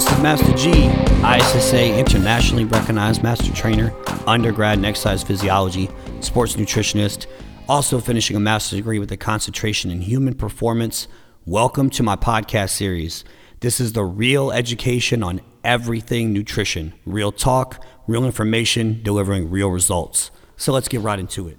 [0.00, 0.70] This is Master G,
[1.22, 3.92] ISSA internationally recognized master trainer,
[4.26, 7.26] undergrad in exercise physiology, sports nutritionist,
[7.68, 11.06] also finishing a master's degree with a concentration in human performance.
[11.44, 13.24] Welcome to my podcast series.
[13.60, 20.30] This is the real education on everything nutrition, real talk, real information, delivering real results.
[20.56, 21.58] So let's get right into it.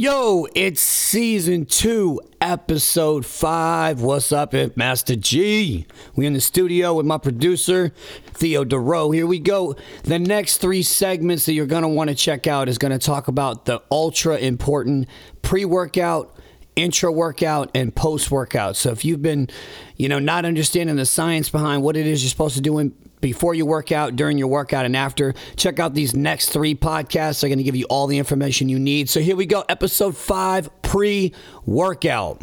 [0.00, 4.00] Yo, it's season two, episode five.
[4.00, 5.86] What's up, it's Master G?
[6.14, 7.92] We in the studio with my producer,
[8.26, 9.12] Theo DeRoe.
[9.12, 9.74] Here we go.
[10.04, 13.64] The next three segments that you're gonna want to check out is gonna talk about
[13.64, 15.08] the ultra important
[15.42, 16.37] pre-workout,
[16.78, 18.76] intra workout and post workout.
[18.76, 19.48] So if you've been,
[19.96, 22.94] you know, not understanding the science behind what it is you're supposed to do in,
[23.20, 27.40] before you work out, during your workout, and after, check out these next three podcasts.
[27.40, 29.10] They're going to give you all the information you need.
[29.10, 31.34] So here we go, episode five, pre
[31.66, 32.42] workout.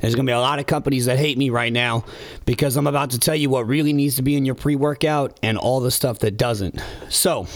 [0.00, 2.04] There's going to be a lot of companies that hate me right now
[2.46, 5.38] because I'm about to tell you what really needs to be in your pre workout
[5.42, 6.80] and all the stuff that doesn't.
[7.08, 7.48] So,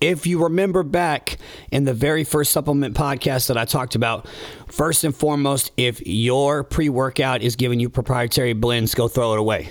[0.00, 1.38] if you remember back
[1.70, 4.28] in the very first supplement podcast that I talked about,
[4.68, 9.38] first and foremost, if your pre workout is giving you proprietary blends, go throw it
[9.38, 9.70] away.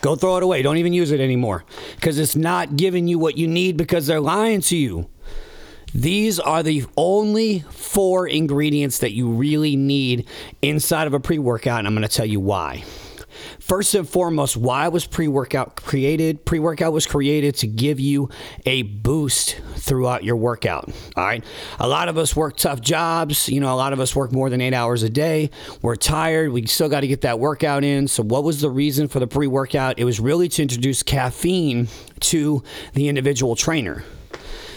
[0.00, 0.62] Go throw it away.
[0.62, 1.64] Don't even use it anymore
[1.96, 5.08] because it's not giving you what you need because they're lying to you.
[5.94, 10.28] These are the only four ingredients that you really need
[10.60, 12.84] inside of a pre workout, and I'm going to tell you why.
[13.60, 16.44] First and foremost, why was pre workout created?
[16.44, 18.28] Pre workout was created to give you
[18.64, 20.90] a boost throughout your workout.
[21.16, 21.44] All right.
[21.78, 23.48] A lot of us work tough jobs.
[23.48, 25.50] You know, a lot of us work more than eight hours a day.
[25.82, 26.52] We're tired.
[26.52, 28.08] We still got to get that workout in.
[28.08, 29.98] So, what was the reason for the pre workout?
[29.98, 31.88] It was really to introduce caffeine
[32.20, 32.62] to
[32.94, 34.04] the individual trainer.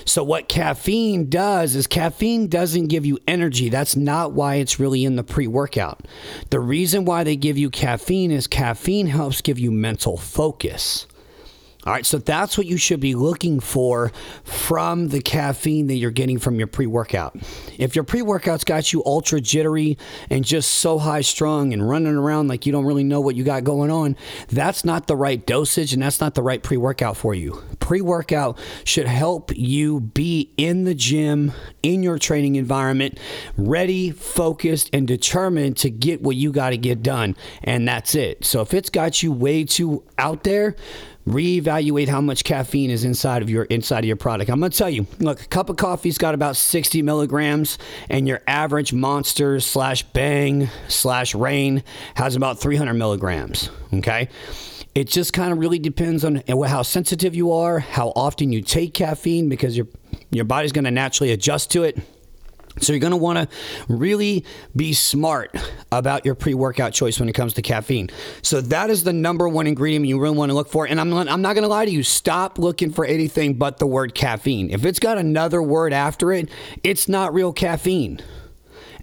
[0.10, 3.70] So, what caffeine does is caffeine doesn't give you energy.
[3.70, 6.08] That's not why it's really in the pre workout.
[6.50, 11.06] The reason why they give you caffeine is caffeine helps give you mental focus.
[11.86, 14.12] All right, so that's what you should be looking for
[14.44, 17.38] from the caffeine that you're getting from your pre workout.
[17.78, 19.96] If your pre workout's got you ultra jittery
[20.32, 23.44] and just so high strung and running around like you don't really know what you
[23.44, 24.18] got going on,
[24.50, 27.64] that's not the right dosage and that's not the right pre workout for you.
[27.90, 33.18] Pre workout should help you be in the gym, in your training environment,
[33.58, 37.36] ready, focused, and determined to get what you got to get done.
[37.64, 38.46] And that's it.
[38.46, 40.76] So if it's got you way too out there,
[41.28, 44.52] reevaluate how much caffeine is inside of your inside of your product.
[44.52, 48.44] I'm to tell you, look, a cup of coffee's got about 60 milligrams, and your
[48.46, 51.84] average Monster slash Bang slash Reign
[52.14, 53.72] has about 300 milligrams.
[53.96, 54.30] Okay.
[54.96, 58.94] It just kind of really depends on how sensitive you are, how often you take
[58.94, 59.88] caffeine, because your
[60.32, 61.98] your body's going to naturally adjust to it.
[62.80, 63.48] So you're going to want to
[63.88, 64.46] really
[64.76, 65.56] be smart
[65.92, 68.10] about your pre-workout choice when it comes to caffeine.
[68.42, 70.86] So that is the number one ingredient you really want to look for.
[70.86, 72.04] And I'm not, I'm not going to lie to you.
[72.04, 74.70] Stop looking for anything but the word caffeine.
[74.70, 76.50] If it's got another word after it,
[76.84, 78.22] it's not real caffeine.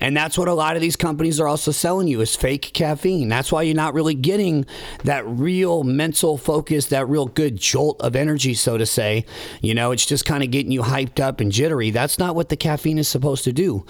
[0.00, 3.28] And that's what a lot of these companies are also selling you is fake caffeine.
[3.28, 4.66] That's why you're not really getting
[5.04, 9.24] that real mental focus, that real good jolt of energy, so to say.
[9.62, 11.90] You know, it's just kind of getting you hyped up and jittery.
[11.90, 13.86] That's not what the caffeine is supposed to do.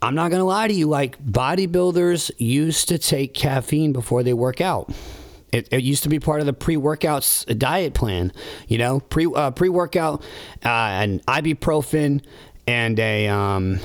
[0.00, 4.32] I'm not going to lie to you, like bodybuilders used to take caffeine before they
[4.32, 4.92] work out.
[5.50, 8.32] It, it, used to be part of the pre-workout diet plan,
[8.68, 10.22] you know, pre uh, pre-workout,
[10.62, 12.22] uh, an ibuprofen
[12.66, 13.80] and a um,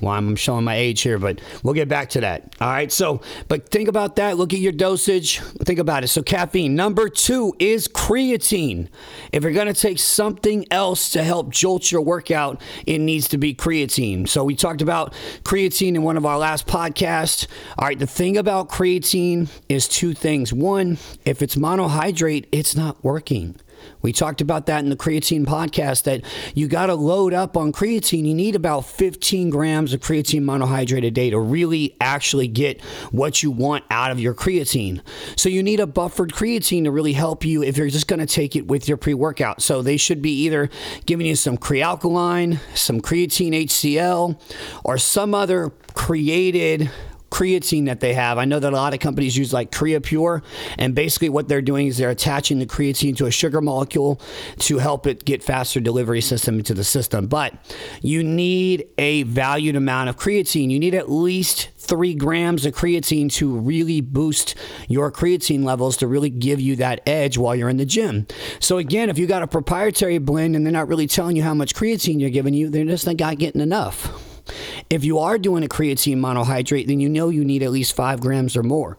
[0.00, 2.54] well, I'm showing my age here, but we'll get back to that.
[2.60, 2.90] All right.
[2.90, 4.36] So, but think about that.
[4.36, 5.40] Look at your dosage.
[5.40, 6.08] Think about it.
[6.08, 6.74] So, caffeine.
[6.74, 8.88] Number two is creatine.
[9.32, 13.38] If you're going to take something else to help jolt your workout, it needs to
[13.38, 14.28] be creatine.
[14.28, 15.12] So, we talked about
[15.42, 17.46] creatine in one of our last podcasts.
[17.78, 17.98] All right.
[17.98, 20.52] The thing about creatine is two things.
[20.52, 23.56] One, if it's monohydrate, it's not working.
[24.02, 26.22] We talked about that in the creatine podcast that
[26.54, 28.26] you got to load up on creatine.
[28.26, 32.80] You need about 15 grams of creatine monohydrate a day to really actually get
[33.10, 35.00] what you want out of your creatine.
[35.36, 38.26] So you need a buffered creatine to really help you if you're just going to
[38.26, 39.62] take it with your pre workout.
[39.62, 40.70] So they should be either
[41.06, 44.40] giving you some Kre-Alkalyn, some creatine HCl,
[44.84, 46.90] or some other created
[47.40, 48.36] creatine that they have.
[48.36, 50.42] I know that a lot of companies use like Creapure,
[50.76, 54.20] and basically what they're doing is they're attaching the creatine to a sugar molecule
[54.58, 57.28] to help it get faster delivery system into the system.
[57.28, 57.54] But
[58.02, 60.70] you need a valued amount of creatine.
[60.70, 64.54] You need at least three grams of creatine to really boost
[64.86, 68.26] your creatine levels to really give you that edge while you're in the gym.
[68.58, 71.54] So again, if you got a proprietary blend and they're not really telling you how
[71.54, 74.29] much creatine you're giving you, they're just not getting enough.
[74.88, 78.20] If you are doing a creatine monohydrate, then you know you need at least five
[78.20, 78.98] grams or more.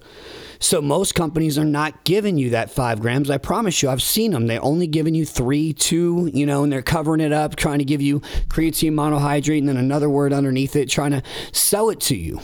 [0.61, 3.31] So most companies are not giving you that five grams.
[3.31, 4.45] I promise you, I've seen them.
[4.45, 7.85] They're only giving you three, two, you know, and they're covering it up, trying to
[7.85, 12.15] give you creatine monohydrate and then another word underneath it, trying to sell it to
[12.15, 12.39] you.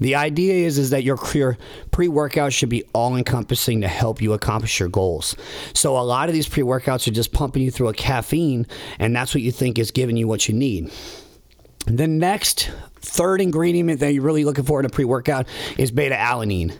[0.00, 1.56] The idea is is that your, your
[1.90, 5.36] pre-workout should be all encompassing to help you accomplish your goals.
[5.72, 8.66] So a lot of these pre-workouts are just pumping you through a caffeine
[8.98, 10.90] and that's what you think is giving you what you need.
[11.86, 15.46] The next third ingredient that you're really looking for in a pre-workout
[15.78, 16.76] is beta alanine.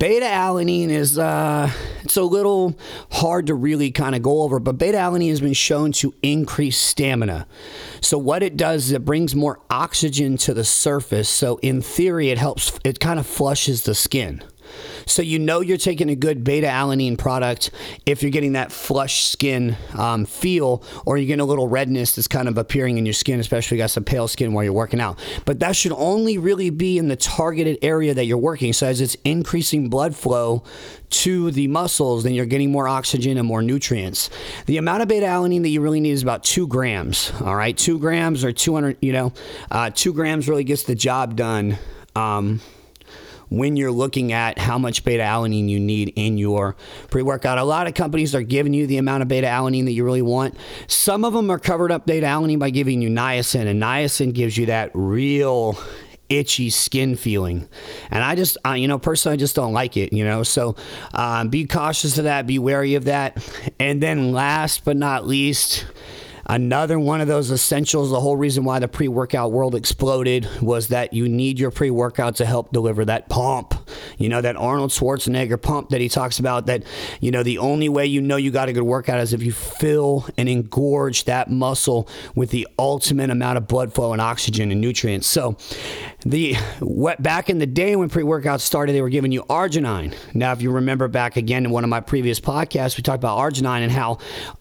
[0.00, 1.70] Beta alanine is uh,
[2.02, 2.76] it's a little
[3.12, 6.76] hard to really kind of go over, but beta alanine has been shown to increase
[6.76, 7.46] stamina.
[8.00, 11.28] So what it does is it brings more oxygen to the surface.
[11.28, 12.78] So in theory, it helps.
[12.82, 14.42] It kind of flushes the skin.
[15.06, 17.70] So you know you're taking a good beta alanine product
[18.06, 22.28] if you're getting that flush skin um, feel, or you're getting a little redness that's
[22.28, 24.72] kind of appearing in your skin, especially if you got some pale skin while you're
[24.72, 25.18] working out.
[25.44, 28.72] But that should only really be in the targeted area that you're working.
[28.72, 30.62] So as it's increasing blood flow
[31.10, 34.30] to the muscles, then you're getting more oxygen and more nutrients.
[34.66, 37.32] The amount of beta alanine that you really need is about two grams.
[37.40, 39.32] All right, two grams or 200, you know,
[39.70, 41.78] uh, two grams really gets the job done.
[42.14, 42.60] Um,
[43.50, 46.76] when you're looking at how much beta alanine you need in your
[47.10, 47.58] pre workout.
[47.58, 50.22] A lot of companies are giving you the amount of beta alanine that you really
[50.22, 50.56] want.
[50.86, 54.56] Some of them are covered up beta alanine by giving you niacin, and niacin gives
[54.56, 55.78] you that real
[56.28, 57.68] itchy skin feeling.
[58.10, 60.42] And I just, you know, personally, I just don't like it, you know.
[60.42, 60.76] So
[61.14, 63.38] um, be cautious of that, be wary of that.
[63.78, 65.86] And then last but not least,
[66.50, 70.88] Another one of those essentials, the whole reason why the pre workout world exploded was
[70.88, 73.74] that you need your pre workout to help deliver that pump.
[74.16, 76.84] You know, that Arnold Schwarzenegger pump that he talks about, that,
[77.20, 79.52] you know, the only way you know you got a good workout is if you
[79.52, 84.80] fill and engorge that muscle with the ultimate amount of blood flow and oxygen and
[84.80, 85.26] nutrients.
[85.26, 85.56] So,
[86.20, 90.14] the what back in the day when pre-workouts started, they were giving you arginine.
[90.34, 93.38] Now, if you remember back again in one of my previous podcasts, we talked about
[93.38, 94.18] arginine and how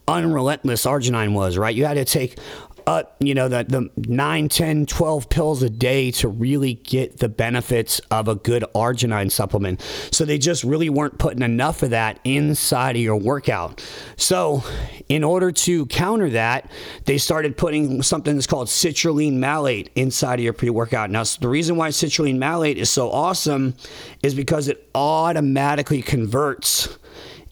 [0.07, 1.75] unrelentless arginine was, right?
[1.75, 2.39] You had to take
[2.87, 7.27] uh, you know, the, the 9, 10, 12 pills a day to really get the
[7.27, 9.81] benefits of a good arginine supplement.
[10.11, 13.85] So they just really weren't putting enough of that inside of your workout.
[14.15, 14.63] So,
[15.09, 16.71] in order to counter that,
[17.05, 21.09] they started putting something that's called citrulline malate inside of your pre workout.
[21.09, 23.75] Now, the reason why citrulline malate is so awesome
[24.23, 26.97] is because it automatically converts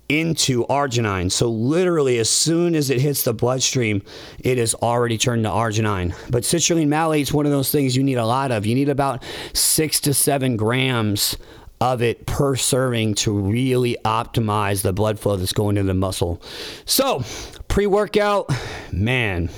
[0.08, 1.32] into arginine.
[1.32, 4.04] So literally, as soon as it hits the bloodstream,
[4.40, 6.16] it is already turned to arginine.
[6.30, 8.66] But citrulline malate is one of those things you need a lot of.
[8.66, 9.24] You need about
[9.54, 11.38] six to seven grams
[11.82, 16.42] of it per serving to really optimize the blood flow that's going to the muscle.
[16.86, 17.24] So,
[17.68, 18.50] pre workout,
[18.92, 19.50] man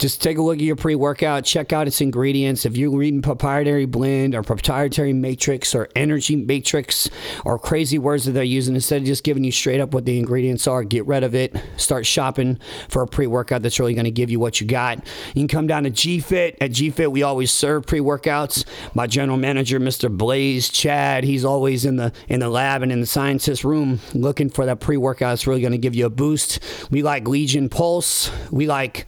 [0.00, 2.64] just take a look at your pre workout, check out its ingredients.
[2.64, 7.10] If you're reading proprietary blend or proprietary matrix or energy matrix
[7.44, 10.18] or crazy words that they're using, instead of just giving you straight up what the
[10.18, 11.54] ingredients are, get rid of it.
[11.76, 12.58] Start shopping
[12.88, 15.04] for a pre workout that's really going to give you what you got.
[15.34, 16.56] You can come down to GFit.
[16.62, 18.64] At GFit, we always serve pre workouts.
[18.94, 20.10] My general manager, Mr.
[20.10, 24.48] Blaze Chad, he's always in the in the lab and in the scientist room looking
[24.48, 26.58] for that pre workout that's really going to give you a boost.
[26.90, 28.30] We like Legion Pulse.
[28.50, 29.06] We like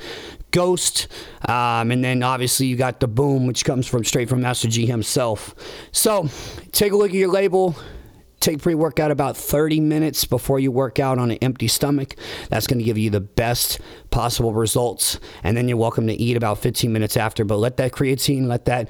[0.52, 1.08] Ghost,
[1.48, 4.86] um, and then obviously you got the Boom, which comes from straight from Master G
[4.86, 5.54] himself.
[5.90, 6.28] So
[6.70, 7.74] take a look at your label.
[8.38, 12.16] Take pre workout about 30 minutes before you work out on an empty stomach.
[12.48, 13.80] That's going to give you the best
[14.10, 15.20] possible results.
[15.44, 17.44] And then you're welcome to eat about 15 minutes after.
[17.44, 18.88] But let that creatine, let that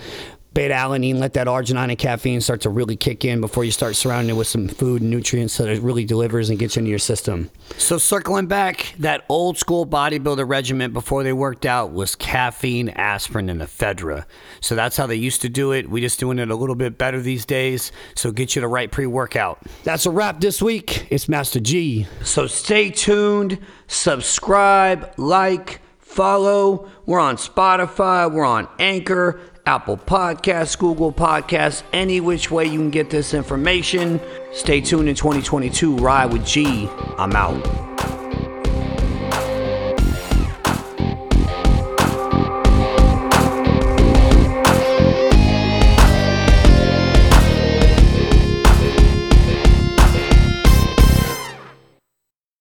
[0.55, 3.97] beta alanine, let that arginine and caffeine start to really kick in before you start
[3.97, 6.91] surrounding it with some food and nutrients so that it really delivers and gets into
[6.91, 7.51] your system.
[7.79, 13.49] So, circling back, that old school bodybuilder regimen before they worked out was caffeine, aspirin,
[13.49, 14.25] and ephedra.
[14.61, 15.89] So, that's how they used to do it.
[15.89, 17.93] We're just doing it a little bit better these days.
[18.15, 19.61] So, get you the right pre workout.
[19.85, 21.07] That's a wrap this week.
[21.11, 22.07] It's Master G.
[22.23, 26.89] So, stay tuned, subscribe, like, follow.
[27.07, 29.41] We're on Spotify, we're on Anchor.
[29.65, 34.21] Apple Podcasts, Google Podcasts, any which way you can get this information.
[34.53, 35.97] Stay tuned in 2022.
[35.97, 36.89] Ride with G.
[37.17, 37.92] I'm out.